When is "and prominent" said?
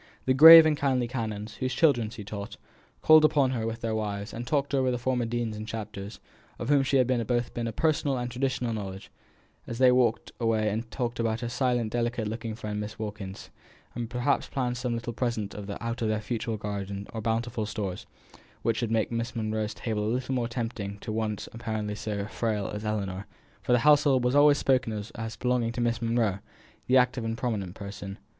27.23-27.75